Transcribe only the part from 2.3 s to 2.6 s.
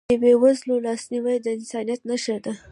ده.